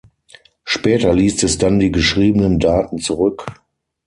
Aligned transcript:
Später 0.65 1.13
liest 1.13 1.43
es 1.43 1.59
dann 1.59 1.77
die 1.77 1.91
geschriebenen 1.91 2.57
Daten 2.57 2.97
zurück. 2.97 3.45